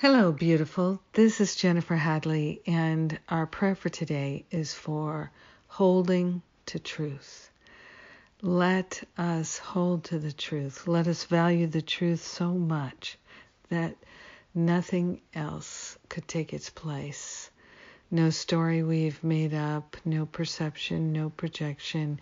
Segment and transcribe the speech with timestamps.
[0.00, 1.02] Hello, beautiful.
[1.14, 5.32] This is Jennifer Hadley, and our prayer for today is for
[5.66, 7.50] holding to truth.
[8.40, 10.86] Let us hold to the truth.
[10.86, 13.18] Let us value the truth so much
[13.70, 13.96] that
[14.54, 17.50] nothing else could take its place.
[18.08, 22.20] No story we've made up, no perception, no projection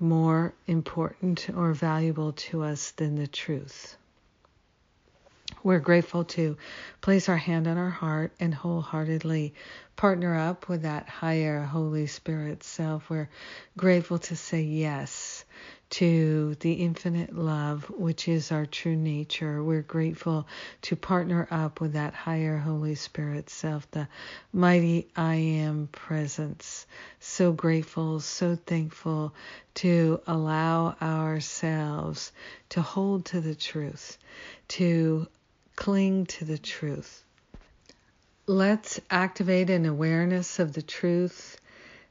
[0.00, 3.96] more important or valuable to us than the truth.
[5.64, 6.58] We're grateful to
[7.00, 9.54] place our hand on our heart and wholeheartedly
[9.96, 13.08] partner up with that higher Holy Spirit self.
[13.08, 13.30] We're
[13.74, 15.42] grateful to say yes
[15.88, 19.64] to the infinite love, which is our true nature.
[19.64, 20.46] We're grateful
[20.82, 24.06] to partner up with that higher Holy Spirit self, the
[24.52, 26.86] mighty I am presence.
[27.20, 29.32] So grateful, so thankful
[29.76, 32.32] to allow ourselves
[32.68, 34.18] to hold to the truth,
[34.68, 35.26] to
[35.76, 37.22] cling to the truth.
[38.46, 41.58] Let's activate an awareness of the truth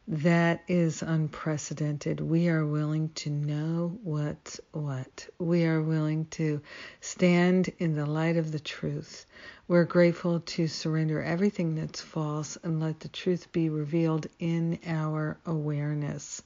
[0.08, 2.20] that is unprecedented.
[2.20, 5.28] We are willing to know what's what.
[5.40, 6.62] We are willing to
[7.00, 9.26] stand in the light of the truth.
[9.68, 15.38] We're grateful to surrender everything that's false and let the truth be revealed in our
[15.46, 16.42] awareness.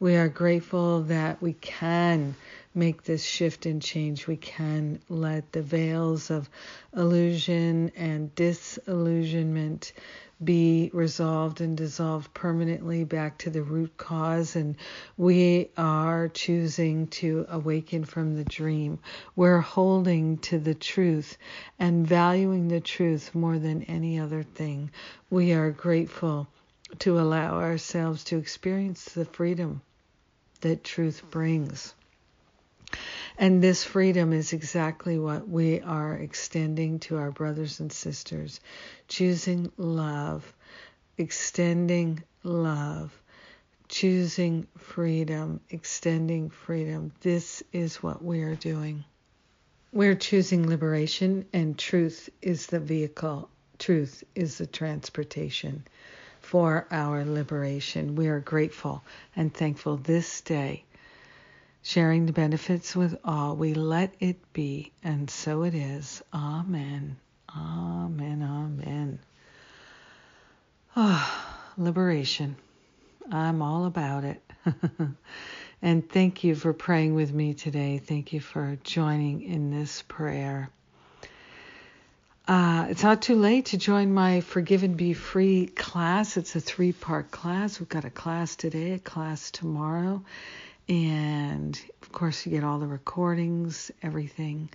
[0.00, 2.34] We are grateful that we can
[2.76, 4.26] make this shift and change.
[4.26, 6.50] We can let the veils of
[6.94, 9.92] illusion and disillusionment
[10.44, 14.54] be resolved and dissolved permanently back to the root cause.
[14.54, 14.76] And
[15.16, 18.98] we are choosing to awaken from the dream.
[19.34, 21.38] We're holding to the truth
[21.78, 24.90] and valuing the truth more than any other thing.
[25.30, 26.46] We are grateful
[26.98, 29.80] to allow ourselves to experience the freedom
[30.60, 31.94] that truth brings.
[33.38, 38.60] And this freedom is exactly what we are extending to our brothers and sisters.
[39.08, 40.54] Choosing love,
[41.18, 43.12] extending love,
[43.88, 47.12] choosing freedom, extending freedom.
[47.20, 49.04] This is what we are doing.
[49.92, 53.48] We're choosing liberation, and truth is the vehicle,
[53.78, 55.86] truth is the transportation
[56.40, 58.14] for our liberation.
[58.14, 59.02] We are grateful
[59.34, 60.84] and thankful this day
[61.86, 63.54] sharing the benefits with all.
[63.54, 66.20] We let it be, and so it is.
[66.34, 67.16] Amen.
[67.56, 68.42] Amen.
[68.42, 69.20] Amen.
[70.96, 71.44] Oh,
[71.78, 72.56] liberation.
[73.30, 74.42] I'm all about it.
[75.82, 77.98] and thank you for praying with me today.
[77.98, 80.70] Thank you for joining in this prayer.
[82.48, 86.36] Uh, it's not too late to join my Forgive and Be Free class.
[86.36, 87.78] It's a three part class.
[87.78, 90.24] We've got a class today, a class tomorrow,
[90.88, 94.70] and of course, you get all the recordings, everything.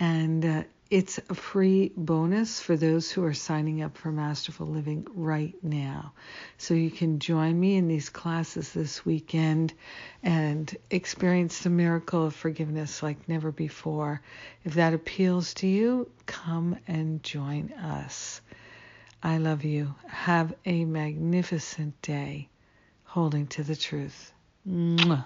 [0.00, 5.06] And uh, it's a free bonus for those who are signing up for Masterful Living
[5.14, 6.12] right now.
[6.58, 9.72] So you can join me in these classes this weekend
[10.22, 14.20] and experience the miracle of forgiveness like never before.
[14.64, 18.40] If that appeals to you, come and join us.
[19.22, 19.94] I love you.
[20.08, 22.48] Have a magnificent day
[23.04, 24.32] holding to the truth.
[24.68, 25.24] Mwah.